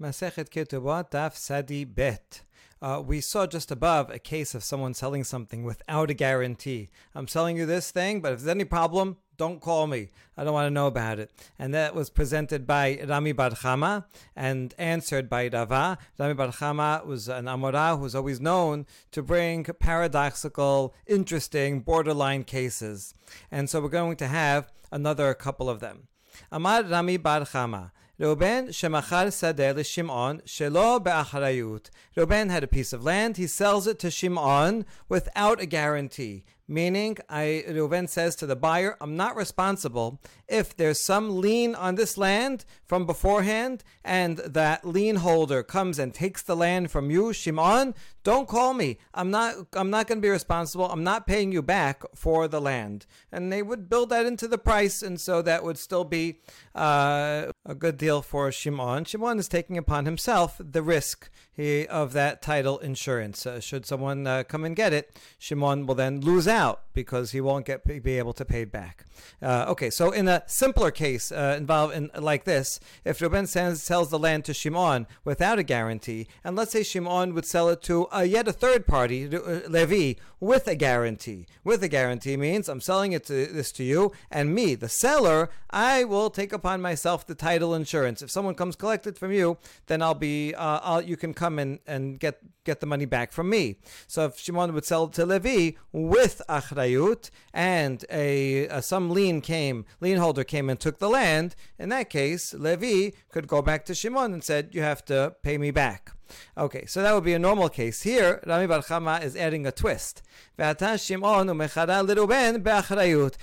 [0.00, 2.40] Masechet Ketubot Daf Sadi Bet.
[2.80, 6.88] Uh, we saw just above a case of someone selling something without a guarantee.
[7.14, 10.08] I'm selling you this thing, but if there's any problem, don't call me.
[10.38, 11.30] I don't want to know about it.
[11.58, 15.98] And that was presented by Rami Bar Chama and answered by Rava.
[16.18, 23.12] Rami Bar Chama was an Amora who's always known to bring paradoxical, interesting, borderline cases.
[23.50, 26.08] And so we're going to have another couple of them.
[26.50, 27.90] Amar Rami Bar Chama.
[28.20, 31.88] Reuben shemachar sadeh l'Shimon shelo be'acharayut.
[32.14, 33.38] Reuben had a piece of land.
[33.38, 36.44] He sells it to Shimon without a guarantee.
[36.68, 41.96] Meaning, I, Reuven says to the buyer, I'm not responsible if there's some lien on
[41.96, 47.32] this land from beforehand and that lien holder comes and takes the land from you,
[47.32, 48.98] Shimon, don't call me.
[49.14, 50.88] I'm not I'm not going to be responsible.
[50.88, 53.06] I'm not paying you back for the land.
[53.32, 56.40] And they would build that into the price and so that would still be
[56.74, 59.04] uh, a good deal for Shimon.
[59.04, 63.46] Shimon is taking upon himself the risk he, of that title insurance.
[63.46, 67.40] Uh, should someone uh, come and get it, Shimon will then lose out because he
[67.40, 69.04] won't get be able to pay back.
[69.42, 73.82] Uh, okay, so in a simpler case uh, involved in like this, if Reuben sends,
[73.82, 77.82] sells the land to Shimon without a guarantee, and let's say Shimon would sell it
[77.82, 81.46] to uh, yet a third party, uh, Levi, with a guarantee.
[81.64, 85.50] With a guarantee means I'm selling it to this to you, and me, the seller,
[85.70, 88.22] I will take upon myself the title insurance.
[88.22, 91.78] If someone comes collect it from you, then I'll be I'll, you can come and,
[91.86, 93.76] and get get the money back from me.
[94.06, 99.86] So if Shimon would sell to Levi with achrayut and a, a, some lien came,
[100.00, 103.94] lien holder came and took the land, in that case, Levi could go back to
[103.94, 106.12] Shimon and said, "You have to pay me back."
[106.56, 108.02] Okay, so that would be a normal case.
[108.02, 110.22] Here, Rami Bar Chama is adding a twist.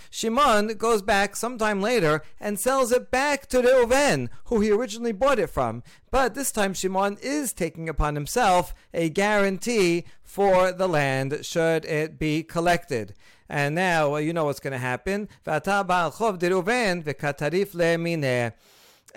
[0.10, 5.40] Shimon goes back sometime later and sells it back to Reuven, who he originally bought
[5.40, 5.84] it from.
[6.12, 12.20] But this time Shimon is taking upon himself a guarantee for the land should it
[12.20, 13.14] be collected.
[13.50, 15.30] And now well, you know what's going to happen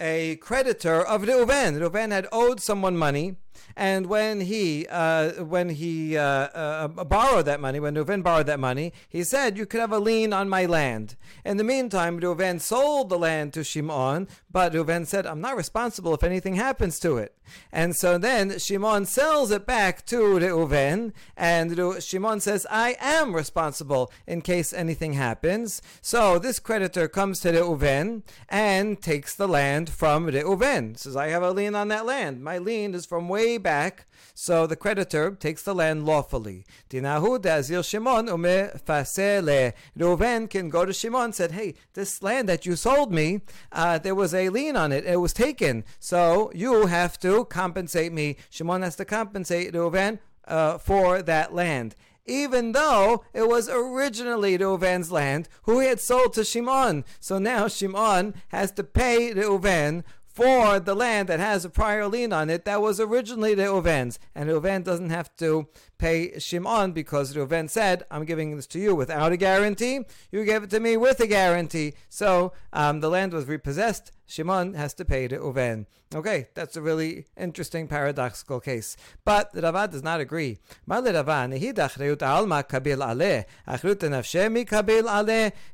[0.00, 1.78] a creditor of Reuven.
[1.78, 3.36] Reuven had owed someone money,
[3.76, 8.60] and when he uh, when he uh, uh, borrowed that money, when Reuven borrowed that
[8.60, 12.60] money, he said, "You could have a lien on my land." In the meantime, Reuven
[12.60, 17.16] sold the land to Shimon, but Reuven said, "I'm not responsible if anything happens to
[17.16, 17.34] it."
[17.72, 24.12] And so then Shimon sells it back to Reuven, and Shimon says, "I am responsible
[24.26, 30.26] in case anything happens." So this creditor comes to Reuven and takes the land from
[30.26, 30.96] Reuven.
[30.96, 32.42] Says, "I have a lien on that land.
[32.42, 36.64] My lien is from way back." So the creditor takes the land lawfully.
[36.88, 39.72] Dinahu dazil Shimon umefasele.
[39.98, 43.40] Reuven can go to Shimon and said, "Hey, this land that you sold me,
[43.72, 45.04] uh, there was a lien on it.
[45.04, 45.84] It was taken.
[45.98, 48.36] So you have to compensate me.
[48.50, 51.94] Shimon has to compensate Reuven uh, for that land."
[52.26, 57.04] even though it was originally Reuven's land, who he had sold to Shimon.
[57.18, 60.04] So now Shimon has to pay Reuven
[60.40, 64.18] for the land that has a prior lien on it that was originally Reuven's.
[64.34, 65.68] And Reuven doesn't have to
[66.00, 70.00] pay Shimon because Reuven said, I'm giving this to you without a guarantee.
[70.32, 71.92] You gave it to me with a guarantee.
[72.08, 74.10] So um, the land was repossessed.
[74.26, 75.86] Shimon has to pay to Reuven.
[76.12, 78.96] Okay, that's a really interesting paradoxical case.
[79.24, 80.58] But the Rava does not agree.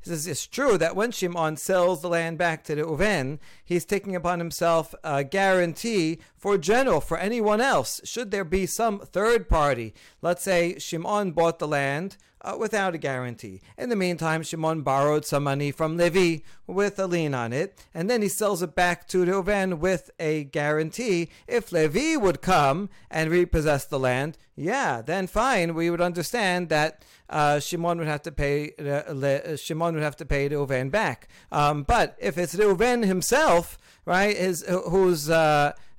[0.02, 3.86] He says it's true that when Shimon sells the land back to the Reuven, he's
[3.86, 8.00] taking upon himself a guarantee for general, for anyone else.
[8.04, 12.98] Should there be some third party Let's say Shimon bought the land uh, without a
[12.98, 13.60] guarantee.
[13.76, 18.08] In the meantime, Shimon borrowed some money from Levi with a lien on it, and
[18.08, 21.30] then he sells it back to Reuven with a guarantee.
[21.48, 27.04] If Levi would come and repossess the land, yeah, then fine, we would understand that
[27.28, 31.28] uh, Shimon would have to pay uh, Le, Shimon would have to pay Reuven back.
[31.50, 35.28] Um, but if it's Reuven himself, right, his who's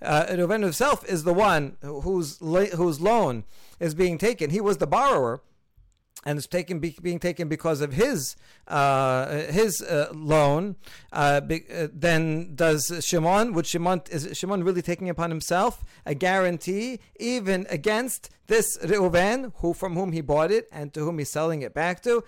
[0.02, 3.44] uh, Reuven himself is the one whose whose loan
[3.79, 4.49] is being taken.
[4.49, 5.41] He was the borrower
[6.25, 8.35] and it's taken be, being taken because of his
[8.67, 10.75] uh, his uh, loan,
[11.14, 13.53] uh, be, uh, then does Shimon?
[13.53, 19.73] Would Shimon is Shimon really taking upon himself a guarantee even against this Reuven, who
[19.73, 22.23] from whom he bought it and to whom he's selling it back to?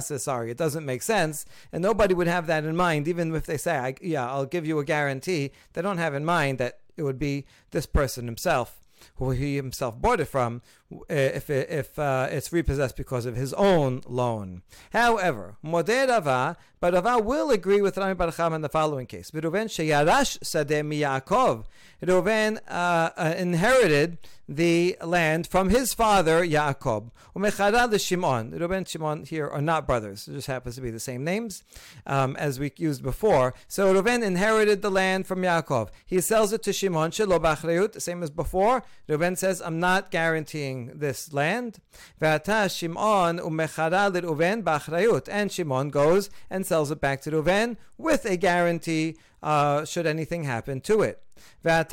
[0.00, 3.46] Says, sorry, it doesn't make sense, and nobody would have that in mind, even if
[3.46, 7.02] they say, "Yeah, I'll give you a guarantee." They don't have in mind that it
[7.02, 8.79] would be this person himself.
[9.16, 10.62] Who he himself bought it from,
[11.08, 14.62] if it, if uh, it's repossessed because of his own loan.
[14.92, 19.30] However, Modeh Rava, but Rava will agree with Rami Bar in the following case.
[19.30, 21.64] Reuven sheyarash sadeh mi Yaakov.
[22.02, 24.18] Reuven uh, uh, inherited
[24.50, 27.12] the land from his father Yaakov.
[27.36, 28.50] Umechara Shimon.
[28.50, 30.26] Reuven and Shimon here are not brothers.
[30.26, 31.62] It just happens to be the same names
[32.04, 33.54] um, as we used before.
[33.68, 35.90] So Reuven inherited the land from Yaakov.
[36.04, 38.82] He sells it to Shimon shelo b'achrayut, same as before.
[39.08, 41.78] Reuven says, "I'm not guaranteeing this land."
[42.20, 48.24] V'ata Shimon umechara Reuven b'achrayut, and Shimon goes and sells it back to Reuven with
[48.24, 51.22] a guarantee uh, should anything happen to it.
[51.62, 51.86] And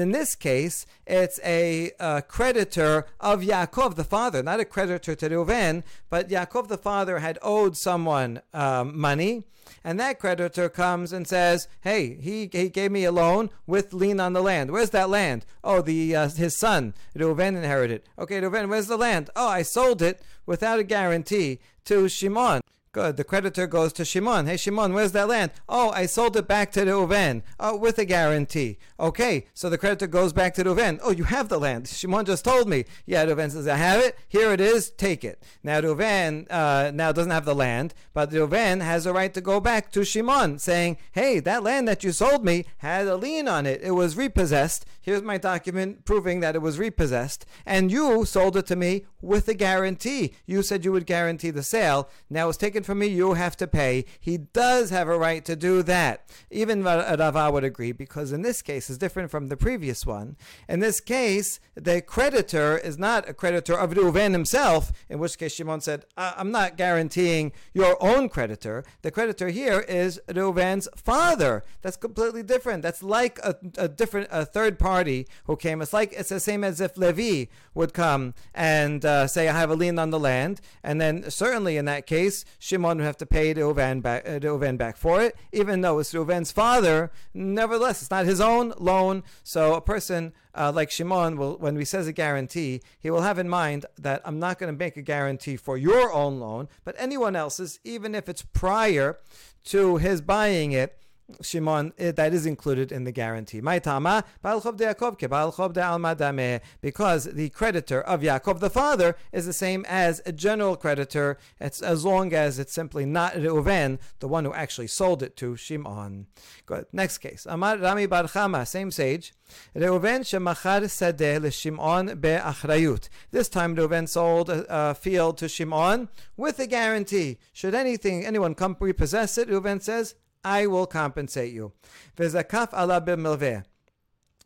[0.00, 5.28] in this case, it's a uh, creditor of Yaakov the father, not a creditor to
[5.28, 9.44] Reuven, but Yaakov the father had owed someone um, money,
[9.82, 14.20] and that creditor comes and says, "Hey, he, he gave me a loan with lien
[14.20, 14.70] on the land.
[14.70, 15.46] Where's that land?
[15.64, 18.02] Oh, the uh, his son Reuven inherited.
[18.18, 19.30] Okay, Reuven, where's the land?
[19.34, 22.60] Oh, I sold it without a guarantee to Shimon."
[22.92, 23.16] Good.
[23.16, 24.48] The creditor goes to Shimon.
[24.48, 25.52] Hey, Shimon, where's that land?
[25.68, 27.44] Oh, I sold it back to Reuven.
[27.60, 28.78] Oh, with a guarantee.
[28.98, 30.98] Okay, so the creditor goes back to Reuven.
[31.00, 31.86] Oh, you have the land.
[31.86, 32.84] Shimon just told me.
[33.06, 34.18] Yeah, Reuven says, I have it.
[34.26, 34.90] Here it is.
[34.90, 35.40] Take it.
[35.62, 39.60] Now, Reuven uh, now doesn't have the land, but Reuven has a right to go
[39.60, 43.66] back to Shimon, saying, Hey, that land that you sold me had a lien on
[43.66, 43.82] it.
[43.84, 44.84] It was repossessed.
[45.00, 47.46] Here's my document proving that it was repossessed.
[47.64, 50.34] And you sold it to me with a guarantee.
[50.44, 52.10] You said you would guarantee the sale.
[52.28, 54.04] Now it's taken from me, you have to pay.
[54.18, 56.28] He does have a right to do that.
[56.50, 60.36] Even Rava would agree, because in this case is different from the previous one.
[60.68, 65.54] In this case, the creditor is not a creditor of Reuven himself, in which case
[65.54, 68.84] Shimon said, I'm not guaranteeing your own creditor.
[69.02, 71.64] The creditor here is Reuven's father.
[71.82, 72.82] That's completely different.
[72.82, 75.82] That's like a, a different, a third party who came.
[75.82, 79.70] It's like, it's the same as if Levi would come and uh, say, I have
[79.70, 80.60] a lien on the land.
[80.82, 84.78] And then certainly in that case, Shimon would have to pay Reuven back, uh, Reuven
[84.78, 87.10] back for it, even though it's Reuven's father.
[87.34, 89.24] Nevertheless, it's not his own loan.
[89.42, 93.40] So a person uh, like Shimon will, when he says a guarantee, he will have
[93.40, 96.94] in mind that I'm not going to make a guarantee for your own loan, but
[96.96, 99.18] anyone else's, even if it's prior
[99.64, 100.96] to his buying it
[101.42, 103.60] Shimon, eh, that is included in the guarantee.
[103.60, 109.46] My Tama, de Yaakov ke de Almadame, Because the creditor of Yaakov the father is
[109.46, 114.28] the same as a general creditor, it's as long as it's simply not Reuven, the
[114.28, 116.26] one who actually sold it to Shimon.
[116.66, 116.86] Good.
[116.92, 117.46] Next case.
[117.48, 119.32] Amar Rami Bar Chama, same sage.
[119.74, 123.08] Reuven shemachar sadeh leShimon be'achrayut.
[123.30, 127.38] This time Reuven sold a, a, field to Shimon with a guarantee.
[127.52, 131.72] Should anything, anyone come repossess it, Reuven says, I will compensate you.
[132.16, 133.64] V'zakaf ala.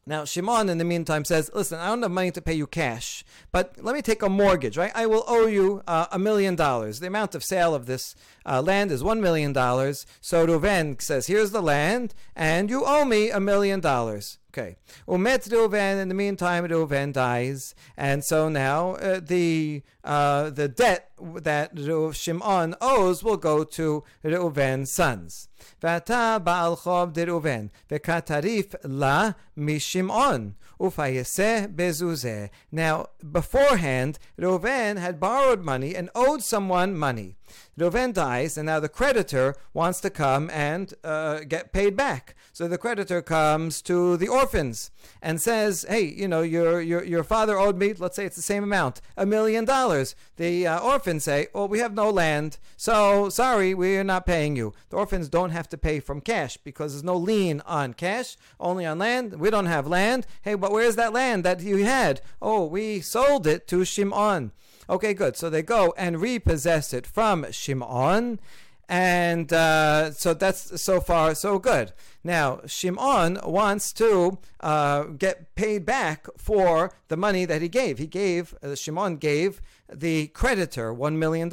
[0.07, 3.25] Now, Shimon, in the meantime, says, Listen, I don't have money to pay you cash,
[3.53, 4.93] but let me take a mortgage, right?
[4.95, 7.01] I will owe you uh, a million dollars.
[7.01, 8.15] The amount of sale of this
[8.45, 10.05] uh, land is one million dollars.
[10.21, 14.39] So Reuven says, Here's the land, and you owe me a million dollars.
[14.57, 14.77] Okay.
[15.09, 16.01] Umet Reuven.
[16.01, 21.77] In the meantime, Reuven dies, and so now uh, the uh, the debt that
[22.15, 25.49] Shimon owes will go to Reuven's sons.
[25.83, 32.51] Vata baal chob de Reuven vekatarif la mishimon ufayese bezuze.
[32.71, 37.39] Now, beforehand, Reuven had borrowed money and owed someone money.
[37.79, 42.35] Reuven dies, and now the creditor wants to come and uh, get paid back.
[42.53, 47.25] So the creditor comes to the orphans and says, "Hey, you know, your your your
[47.25, 47.93] father owed me.
[47.93, 51.81] Let's say it's the same amount, a million dollars." The uh, orphans say, "Well, we
[51.81, 55.79] have no land, so sorry, we are not paying you." The orphans don't have to
[55.79, 59.41] pay from cash because there's no lien on cash, only on land.
[59.41, 60.27] We don't have land.
[60.43, 62.21] Hey, but where's that land that you had?
[62.41, 64.53] Oh, we sold it to Shimon.
[64.89, 65.37] Okay, good.
[65.37, 68.41] So they go and repossess it from Shimon.
[68.89, 71.93] And uh, so that's so far so good.
[72.27, 77.99] Now, Shimon wants to uh, get paid back for the money that he gave.
[77.99, 79.61] He gave, uh, Shimon gave
[79.93, 81.51] the creditor $1 million.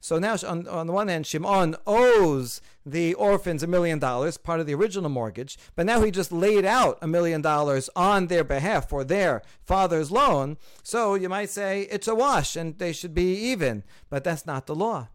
[0.00, 4.60] So now, on, on the one hand, Shimon owes the orphans a million dollars, part
[4.60, 8.44] of the original mortgage, but now he just laid out a million dollars on their
[8.44, 10.56] behalf for their father's loan.
[10.84, 14.66] So you might say it's a wash and they should be even, but that's not
[14.66, 15.08] the law.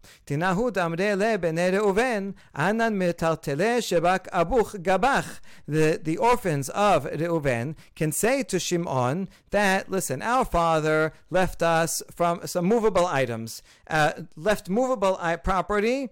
[4.82, 11.62] Gabach, the, the orphans of Reuven, can say to Shimon that, listen, our father left
[11.62, 16.10] us from some movable items, uh, left movable property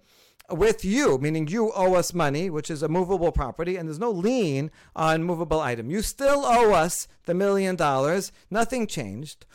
[0.51, 4.11] with you, meaning you owe us money, which is a movable property, and there's no
[4.11, 5.89] lien on movable item.
[5.89, 8.31] You still owe us the million dollars.
[8.49, 9.45] Nothing changed.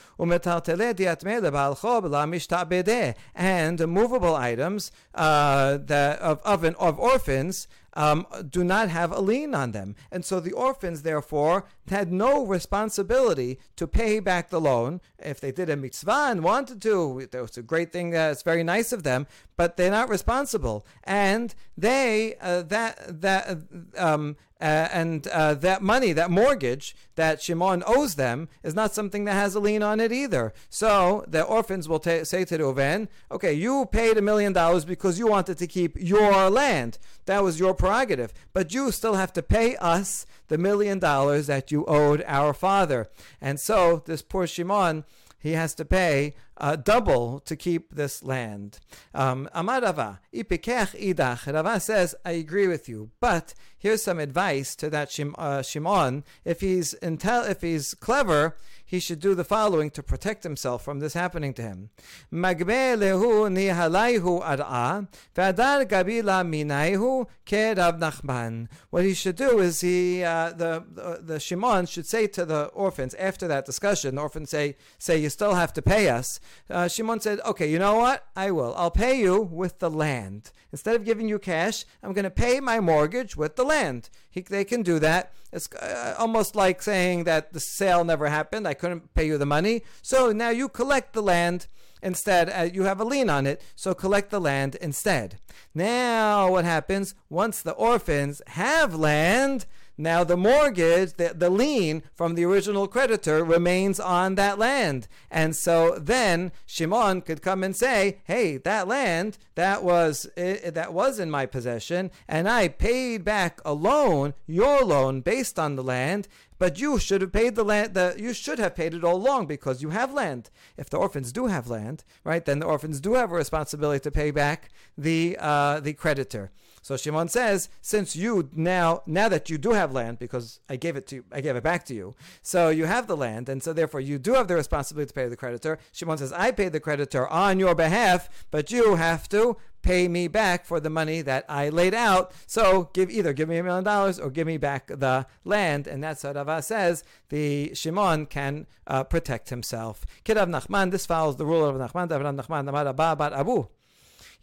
[3.35, 9.20] And movable items uh, that of of, an, of orphans um, do not have a
[9.20, 9.96] lien on them.
[10.10, 15.00] And so the orphans, therefore, had no responsibility to pay back the loan.
[15.18, 18.16] If they did a mitzvah and wanted to, it was a great thing.
[18.16, 20.86] Uh, it's very nice of them, but they're not responsible.
[21.04, 23.58] And they, uh, that, that,
[23.96, 29.26] um, uh, and uh, that money, that mortgage that Shimon owes them, is not something
[29.26, 30.54] that has a lien on it either.
[30.71, 35.18] So the orphans will ta- say to Reuven, "Okay, you paid a million dollars because
[35.18, 36.97] you wanted to keep your land.
[37.26, 41.71] That was your prerogative, but you still have to pay us the million dollars that
[41.71, 43.11] you owed our father."
[43.42, 45.04] And so this poor Shimon
[45.44, 48.78] he has to pay uh, double to keep this land.
[49.14, 51.52] Um, Amar Rava, ipikech idach.
[51.52, 56.25] Rava says, I agree with you, but here's some advice to that Shim, uh, Shimon.
[56.44, 61.00] If he's intel, if he's clever, he should do the following to protect himself from
[61.00, 61.90] this happening to him.
[62.32, 68.68] Magbe lehu nihalaihu ar'a, v'adar gabila minaihu ke Rav Nachman.
[68.90, 72.66] What he should do is he, uh, the, the, the Shimon should say to the
[72.66, 76.38] orphans after that discussion, the orphans say, say, you still have to pay us.
[76.70, 78.26] Uh, Shimon said, okay, you know what?
[78.34, 78.74] I will.
[78.76, 80.50] I'll pay you with the land.
[80.72, 84.10] Instead of giving you cash, I'm going to pay my mortgage with the land.
[84.30, 85.32] He, they can do that.
[85.52, 88.66] It's uh, almost like saying that the sale never happened.
[88.66, 89.82] I couldn't pay you the money.
[90.02, 91.68] So now you collect the land
[92.02, 92.50] instead.
[92.50, 95.38] Uh, you have a lien on it, so collect the land instead.
[95.74, 99.66] Now, what happens once the orphans have land?
[99.96, 105.06] Now, the mortgage, the, the lien from the original creditor remains on that land.
[105.30, 111.18] And so then Shimon could come and say, hey, that land, that was, that was
[111.18, 116.26] in my possession, and I paid back a loan, your loan, based on the land,
[116.58, 117.94] but you should have paid the land.
[117.94, 120.50] The, you should have paid it all along because you have land.
[120.76, 124.10] If the orphans do have land, right, then the orphans do have a responsibility to
[124.10, 126.52] pay back the uh, the creditor.
[126.84, 130.96] So Shimon says, since you now now that you do have land, because I gave
[130.96, 133.62] it to you, I gave it back to you, so you have the land, and
[133.62, 135.78] so therefore you do have the responsibility to pay the creditor.
[135.92, 140.28] Shimon says, I paid the creditor on your behalf, but you have to pay me
[140.28, 142.32] back for the money that I laid out.
[142.46, 145.86] So give either give me a million dollars or give me back the land.
[145.86, 147.02] And that's what Rava says.
[147.30, 150.04] The Shimon can uh, protect himself.
[150.22, 152.08] Kirav Nachman, this follows the rule of Nachman.
[152.08, 153.68] Nachman, Abba Abu.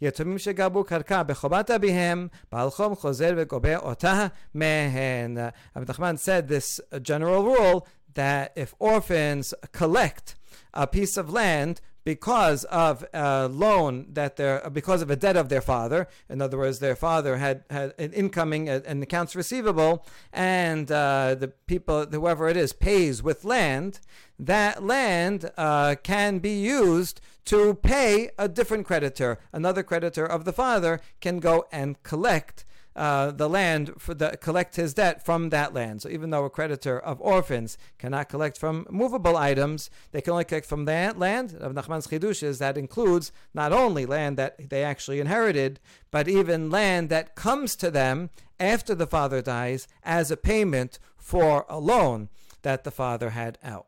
[0.01, 5.37] יתומים שגבו קרקע בחובת אביהם, בעל חום חוזר וגובה אותה מהן.
[5.75, 10.35] Rabbi Nachman said this general rule that if orphans collect
[10.73, 15.49] a piece of land because of a loan that they're because of a debt of
[15.49, 16.07] their father.
[16.29, 21.49] In other words, their father had had an incoming an accounts receivable, and uh, the
[21.67, 23.99] people, whoever it is, pays with land.
[24.42, 29.38] That land uh, can be used to pay a different creditor.
[29.52, 32.64] Another creditor of the father can go and collect
[32.96, 36.02] uh, the land for the collect his debt from that land.
[36.02, 40.44] So even though a creditor of orphans cannot collect from movable items, they can only
[40.44, 41.54] collect from that land.
[41.54, 45.78] Of Nachman's chidush is that includes not only land that they actually inherited,
[46.10, 51.64] but even land that comes to them after the father dies as a payment for
[51.68, 52.28] a loan
[52.62, 53.86] that the father had out.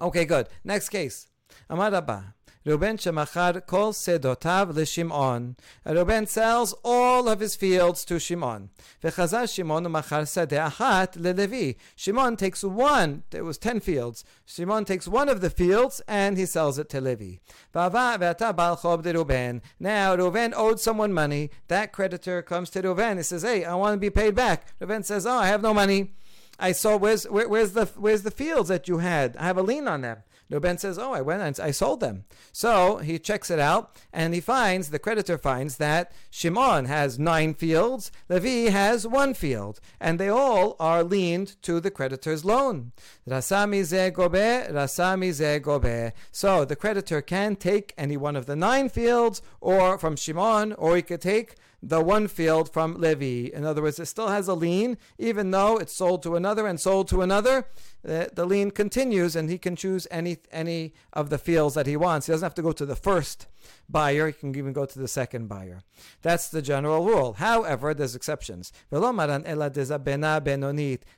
[0.00, 0.48] Okay, good.
[0.64, 1.28] Next case.
[1.68, 2.32] Amar Abaye.
[2.64, 5.56] Reuben shemachar kol sedotav leShimon.
[5.84, 8.70] Reuben sells all of his fields to Shimon.
[9.02, 11.74] Vechazar Shimon umachar sadeh achat leLevi.
[11.96, 13.24] Shimon takes one.
[13.30, 14.24] There was ten fields.
[14.46, 17.38] Shimon takes one of the fields and he sells it to Levi.
[17.74, 19.60] V'ava ve'ata bal chob de Reuben.
[19.80, 21.50] Now Reuben owed someone money.
[21.66, 23.16] That creditor comes to Reuben.
[23.16, 25.74] He says, "Hey, I want to be paid back." Reuben says, "Oh, I have no
[25.74, 26.14] money."
[26.62, 29.36] I saw where's where, where's the where's the fields that you had?
[29.36, 30.18] I have a lien on them.
[30.48, 33.96] No, Ben says, "Oh, I went and I sold them." So he checks it out,
[34.12, 39.80] and he finds the creditor finds that Shimon has nine fields, Levi has one field,
[39.98, 42.92] and they all are liened to the creditor's loan.
[43.28, 46.12] Rasami ze gobe, rasami ze gobe.
[46.30, 50.94] So the creditor can take any one of the nine fields, or from Shimon, or
[50.94, 53.50] he could take the one field from Levi.
[53.54, 56.80] In other words, it still has a lien, even though it's sold to another and
[56.80, 57.66] sold to another.
[58.02, 61.96] The, the lien continues, and he can choose any any of the fields that he
[61.96, 62.26] wants.
[62.26, 63.48] He doesn't have to go to the first
[63.88, 64.28] buyer.
[64.28, 65.82] He can even go to the second buyer.
[66.22, 67.34] That's the general rule.
[67.34, 68.72] However, there's exceptions.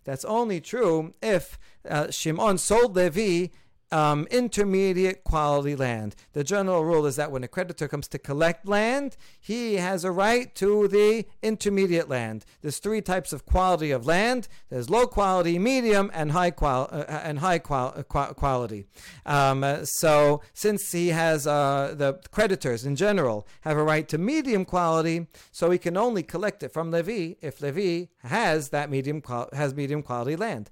[0.05, 3.49] That's only true if uh, Shimon sold Levi
[3.95, 6.17] um, intermediate quality land.
[6.33, 10.11] The general rule is that when a creditor comes to collect land, he has a
[10.11, 12.45] right to the intermediate land.
[12.61, 14.49] There's three types of quality of land.
[14.69, 18.87] There's low quality, medium, and high qual- uh, and high qual- uh, quality.
[19.27, 24.19] Um, uh, so since he has uh, the creditors in general have a right to
[24.19, 29.21] medium quality, so he can only collect it from Levi if Levi has that medium
[29.21, 30.69] qual- has medium quality land.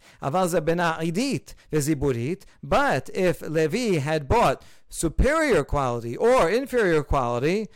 [2.62, 7.66] But if Levi had bought superior quality or inferior quality,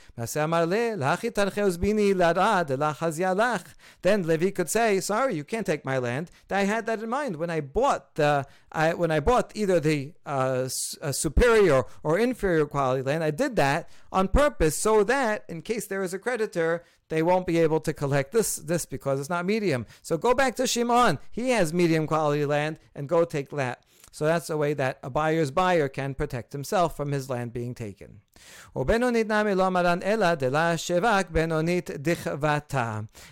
[4.02, 6.30] then Levi could say, "Sorry, you can't take my land.
[6.50, 10.12] I had that in mind when I bought the I, when I bought either the
[10.26, 13.24] uh, superior or inferior quality land.
[13.24, 17.46] I did that on purpose so that in case there is a creditor, they won't
[17.46, 19.86] be able to collect this this because it's not medium.
[20.02, 21.18] So go back to Shimon.
[21.30, 23.82] He has medium quality land, and go take that."
[24.16, 27.74] So that's a way that a buyer's buyer can protect himself from his land being
[27.74, 28.22] taken.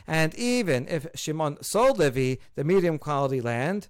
[0.07, 3.89] And even if Shimon sold Levi the medium quality land,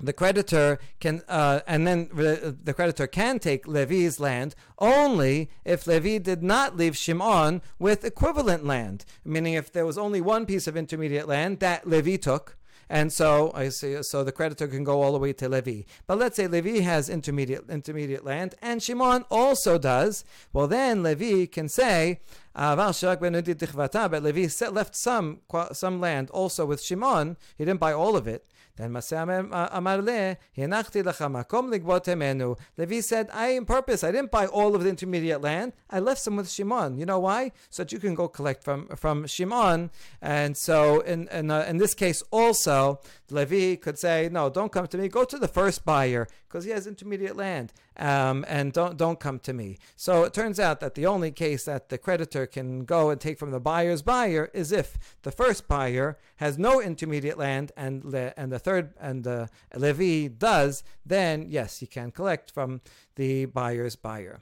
[0.00, 6.18] the creditor can, uh, and then the creditor can take Levi's land only if Levi
[6.18, 9.04] did not leave Shimon with equivalent land.
[9.24, 12.56] Meaning, if there was only one piece of intermediate land that Levi took,
[12.88, 14.02] and so I see.
[14.02, 15.82] So the creditor can go all the way to Levi.
[16.06, 20.24] But let's say Levi has intermediate intermediate land, and Shimon also does.
[20.52, 22.20] Well, then Levi can say,
[22.54, 25.40] but Levi left some
[25.72, 27.36] some land also with Shimon.
[27.56, 28.44] He didn't buy all of it.
[28.78, 32.56] Then Maseh uh, Amarle, Hinachti Lachamakom Ligbot Hemenu.
[32.76, 34.04] Levi said, I in purpose.
[34.04, 35.72] I didn't buy all of the intermediate land.
[35.90, 36.96] I left some with Shimon.
[36.96, 37.50] You know why?
[37.70, 39.90] So that you can go collect from, from Shimon.
[40.22, 44.86] And so in, in, uh, in this case also, Levi could say, No, don't come
[44.86, 45.08] to me.
[45.08, 49.38] Go to the first buyer because he has intermediate land, um, and don't don't come
[49.40, 49.78] to me.
[49.96, 53.38] So it turns out that the only case that the creditor can go and take
[53.38, 58.32] from the buyer's buyer is if the first buyer has no intermediate land and le-
[58.36, 62.80] and the third and the Levi does, then yes, he can collect from
[63.16, 64.40] the buyer's buyer.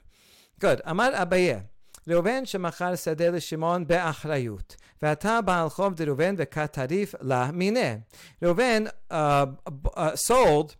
[0.59, 0.81] Good.
[0.85, 1.63] Amar Abaye.
[2.07, 7.95] ראובן שמכר שדה לשמעון באחריות, ועתה בעל חוב דראובן וכתריף לה מיניה.
[8.41, 10.75] ראובן uh, uh, sold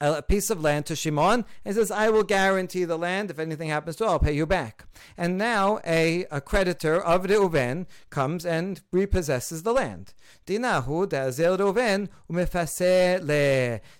[0.00, 3.30] a piece of land to Shimon and says, I will guarantee the land.
[3.30, 4.86] If anything happens to it, I'll pay you back.
[5.16, 10.14] And now a, a creditor of Reuven comes and repossesses the land.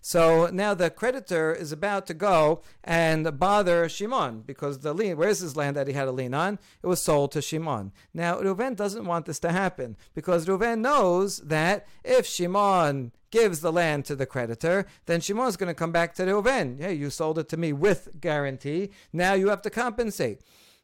[0.00, 5.40] So now the creditor is about to go and bother Shimon because the lien, where's
[5.40, 6.58] his land that he had a lien on?
[6.82, 7.92] It was sold to Shimon.
[8.14, 13.72] Now Reuven doesn't want this to happen because Reuven knows that if Shimon gives the
[13.72, 16.80] land to the creditor, then Shimon is going to come back to Reuven.
[16.80, 18.90] Hey, you sold it to me with guarantee.
[19.12, 20.40] Now you have to compensate.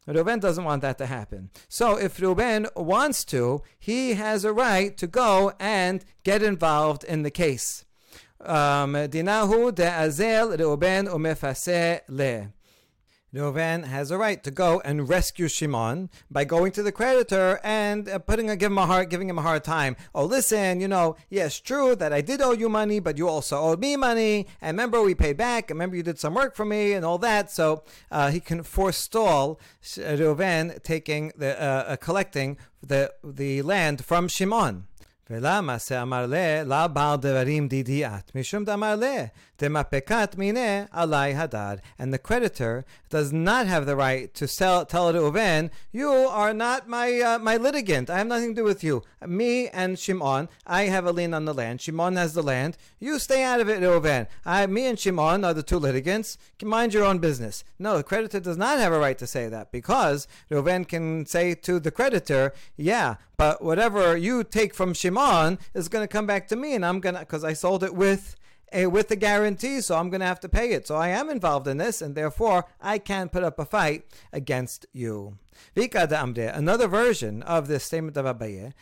[0.07, 1.49] Reuven doesn't want that to happen.
[1.67, 7.23] So if Reuven wants to, he has a right to go and get involved in
[7.23, 7.83] the case.
[8.39, 12.53] Um, Dinahu de'azel Reuben umefase le.
[13.33, 18.07] Reuven has a right to go and rescue Shimon by going to the creditor and
[18.07, 19.97] uh, putting a, give him a hard, giving him a hard time.
[20.15, 23.59] Oh, listen, you know, yes, true that I did owe you money, but you also
[23.59, 24.47] owed me money.
[24.61, 25.69] And remember, we paid back.
[25.69, 27.51] remember, you did some work for me and all that.
[27.51, 34.29] So uh, he can forestall Reuven taking the uh, uh, collecting the the land from
[34.29, 34.87] Shimon.
[35.30, 38.32] ולמה שאמר לה, לבעל דברים דידיאת?
[38.34, 39.24] משום דאמר לה,
[39.60, 41.74] דמפקת מיניה עלי הדר.
[41.98, 46.88] And the creditor does not have the right to sell, tell Reuven, you are not
[46.88, 48.10] my, uh, my litigant.
[48.10, 49.02] I have nothing to do with you.
[49.26, 51.80] Me and Shimon, I have a lien on the land.
[51.80, 52.76] Shimon has the land.
[52.98, 54.26] You stay out of it, Reuven.
[54.44, 56.36] I, me and Shimon are the two litigants.
[56.62, 57.64] Mind your own business.
[57.78, 61.54] No, the creditor does not have a right to say that because Reuven can say
[61.54, 66.47] to the creditor, yeah, but whatever you take from Shimon is going to come back
[66.47, 68.35] to me, and I'm going to, because I sold it with
[68.73, 70.87] a, with the guarantee, so I'm going to have to pay it.
[70.87, 74.85] So I am involved in this, and therefore I can't put up a fight against
[74.91, 75.37] you.
[75.75, 78.73] Another version of this statement of Abaye,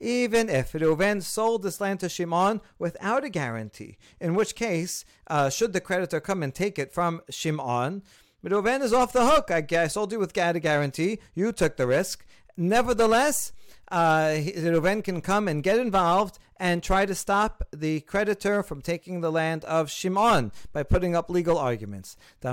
[0.00, 5.48] even if Reuven sold this land to Shimon without a guarantee, in which case, uh,
[5.50, 8.02] should the creditor come and take it from Shimon,
[8.46, 9.50] Reuven is off the hook.
[9.50, 11.18] I, I sold you with a guarantee.
[11.34, 12.24] You took the risk.
[12.56, 13.52] Nevertheless,
[13.90, 19.20] uh, Reuven can come and get involved and try to stop the creditor from taking
[19.20, 22.16] the land of Shimon by putting up legal arguments.
[22.40, 22.52] The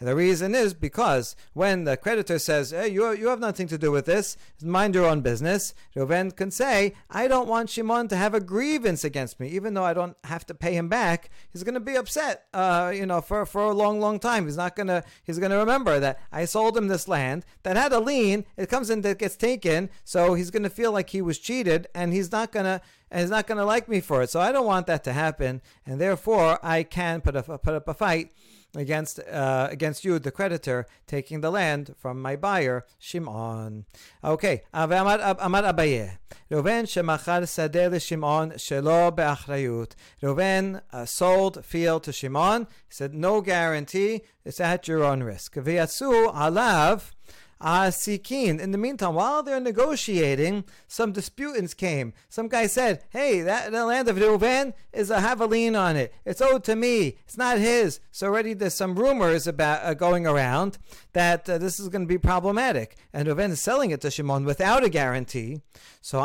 [0.00, 4.06] reason is because when the creditor says, hey, you, you have nothing to do with
[4.06, 8.40] this, mind your own business, Reuven can say, I don't want Shimon to have a
[8.40, 11.30] grievance against me, even though I don't have to pay him back.
[11.50, 14.46] He's going to be upset, uh, you know, for, for a long, long time.
[14.46, 17.76] He's not going to, he's going to remember that I sold him this land that
[17.76, 18.44] had a lien.
[18.56, 21.86] It comes in that gets taken so he's going to feel like he was cheated,
[21.94, 24.30] and he's not going to and he's not going to like me for it.
[24.30, 27.86] So I don't want that to happen, and therefore I can put up put up
[27.88, 28.32] a fight
[28.74, 33.84] against uh, against you, the creditor, taking the land from my buyer, Shimon.
[34.22, 36.18] Okay, uh, uh, Amar Abaye.
[36.50, 39.92] Reuven shemachar sadeh Shimon shelo be'achrayut.
[40.22, 42.68] Reuven uh, sold field to Shimon.
[42.88, 44.22] He said, no guarantee.
[44.44, 45.54] It's at your own risk.
[45.54, 47.12] V'yatsu alav.
[47.60, 48.60] Asikin.
[48.60, 52.12] In the meantime, while they're negotiating, some disputants came.
[52.28, 55.96] Some guy said, Hey, that the land of Reuven is a have a lien on
[55.96, 56.12] it.
[56.24, 57.18] It's owed to me.
[57.24, 58.00] It's not his.
[58.10, 60.78] So already there's some rumors about uh, going around
[61.12, 62.96] that uh, this is going to be problematic.
[63.12, 65.60] And Reuven is selling it to Shimon without a guarantee.
[66.00, 66.18] So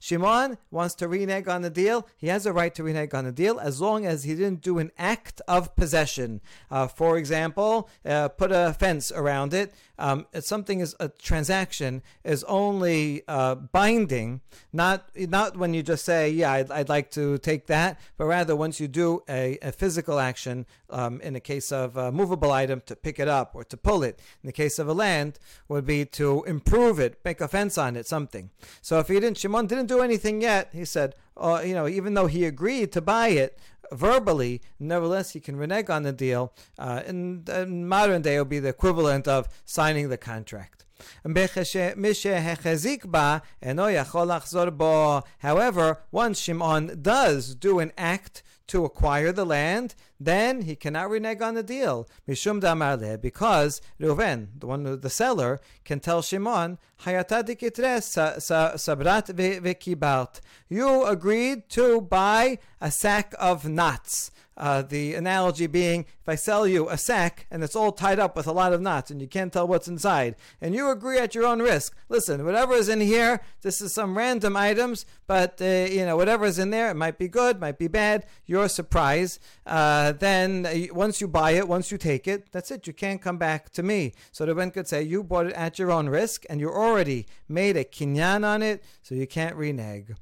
[0.00, 2.06] Shimon wants to renege on the deal.
[2.16, 4.78] He has a right to renege on the deal as long as he didn't do
[4.78, 6.40] an act of possession.
[6.70, 9.74] Uh, for example, uh, put a fence around it.
[9.98, 14.40] Um, something is a transaction is only uh, binding,
[14.72, 18.56] not not when you just say, yeah, I'd, I'd, like to take that, but rather
[18.56, 20.66] once you do a, a physical action.
[20.90, 24.02] Um, in the case of a movable item, to pick it up or to pull
[24.02, 24.20] it.
[24.42, 27.96] In the case of a land, would be to improve it, make a fence on
[27.96, 28.50] it, something.
[28.82, 30.68] So if he didn't, Shimon didn't do anything yet.
[30.72, 33.58] He said, uh, you know, even though he agreed to buy it,
[33.92, 36.52] verbally, nevertheless, he can renege on the deal.
[36.78, 40.84] Uh, in, in modern day, it would be the equivalent of signing the contract.
[45.38, 51.40] However, once Shimon does do an act to acquire the land, then he cannot renege
[51.40, 52.08] on the deal.
[52.28, 56.78] Mishum damarle, because Reuven, the one the seller, can tell Shimon,
[58.38, 59.28] sabrat
[59.60, 60.40] vekibart.
[60.68, 64.30] You agreed to buy a sack of nuts.
[64.54, 68.36] Uh, the analogy being if I sell you a sack and it's all tied up
[68.36, 71.34] with a lot of knots and you can't tell what's inside, and you agree at
[71.34, 75.64] your own risk, listen, whatever is in here, this is some random items, but uh,
[75.64, 78.24] you know whatever is in there, it might be good, might be bad.
[78.46, 79.40] Your surprise.
[79.66, 82.86] Uh, then once you buy it, once you take it, that's it.
[82.86, 84.12] You can't come back to me.
[84.30, 87.26] So the Rebbe could say you bought it at your own risk and you already
[87.48, 90.12] made a kinyan on it, so you can't renege.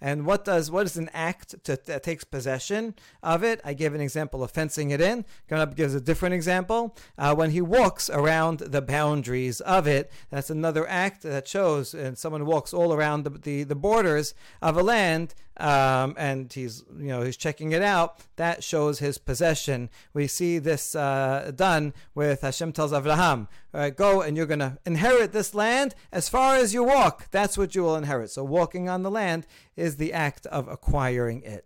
[0.00, 3.60] And what does what is an act to, that takes possession of it?
[3.64, 5.24] I gave an example of fencing it in.
[5.48, 6.96] Going gives a different example.
[7.16, 12.16] Uh, when he walks around the boundaries of it, that's another act that shows, and
[12.16, 17.08] someone walks all around the, the, the borders of a land, um, and he's you
[17.08, 18.20] know he's checking it out.
[18.36, 19.90] That shows his possession.
[20.14, 24.78] We see this uh, done with Hashem tells Avraham, right, "Go and you're going to
[24.86, 27.26] inherit this land as far as you walk.
[27.32, 31.42] That's what you will inherit." So walking on the land is the act of acquiring
[31.42, 31.64] it.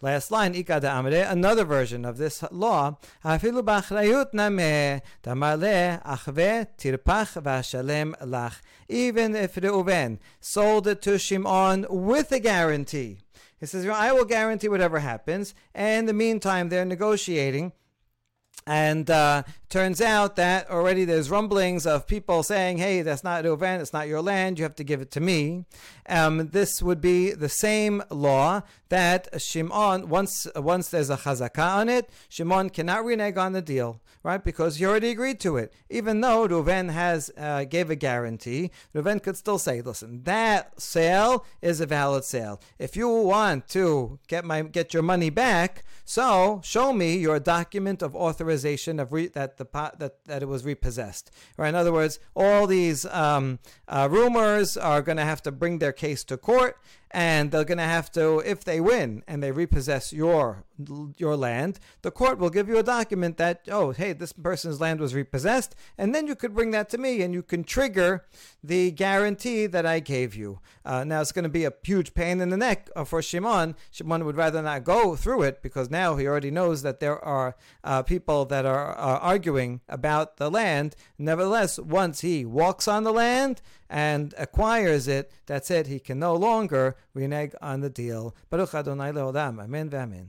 [0.00, 2.98] Last line, Ikad Amre, another version of this law.
[8.88, 13.18] Even if Reuven sold it to Shimon with a guarantee,
[13.58, 15.54] he says, I will guarantee whatever happens.
[15.74, 17.72] And in the meantime, they're negotiating.
[18.66, 23.80] And uh, turns out that already there's rumblings of people saying, hey, that's not Reuven,
[23.80, 25.64] it's not your land, you have to give it to me.
[26.08, 31.88] Um, this would be the same law that Shimon, once, once there's a chazakah on
[31.88, 34.42] it, Shimon cannot renege on the deal, right?
[34.42, 35.72] Because he already agreed to it.
[35.88, 41.46] Even though Reuven has, uh, gave a guarantee, Reuven could still say, listen, that sale
[41.62, 42.60] is a valid sale.
[42.80, 48.02] If you want to get my, get your money back, so show me your document
[48.02, 51.30] of authorization of re- that the that that it was repossessed.
[51.56, 55.78] Or in other words, all these um, uh, rumors are going to have to bring
[55.78, 56.78] their case to court,
[57.10, 60.64] and they're going to have to, if they win and they repossess your
[61.18, 64.98] your land, the court will give you a document that, oh, hey, this person's land
[64.98, 68.24] was repossessed, and then you could bring that to me, and you can trigger
[68.64, 70.60] the guarantee that I gave you.
[70.82, 73.76] Uh, now it's going to be a huge pain in the neck uh, for Shimon.
[73.90, 77.56] Shimon would rather not go through it because now he already knows that there are
[77.84, 80.96] uh, people that are arguing about the land.
[81.18, 85.88] Nevertheless, once he walks on the land and acquires it, that's it.
[85.88, 88.34] He can no longer renege on the deal.
[88.48, 89.60] Baruch Adonai Leolam.
[89.62, 90.26] Amen v'amen.